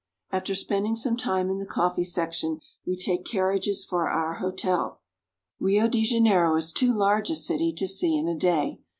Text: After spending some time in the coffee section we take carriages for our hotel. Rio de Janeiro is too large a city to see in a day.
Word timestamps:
After 0.31 0.55
spending 0.55 0.95
some 0.95 1.15
time 1.15 1.51
in 1.51 1.59
the 1.59 1.65
coffee 1.67 2.03
section 2.03 2.59
we 2.87 2.95
take 2.97 3.23
carriages 3.23 3.85
for 3.85 4.09
our 4.09 4.39
hotel. 4.39 4.99
Rio 5.59 5.87
de 5.87 6.03
Janeiro 6.03 6.55
is 6.55 6.73
too 6.73 6.91
large 6.91 7.29
a 7.29 7.35
city 7.35 7.71
to 7.73 7.87
see 7.87 8.17
in 8.17 8.27
a 8.27 8.33
day. 8.33 8.79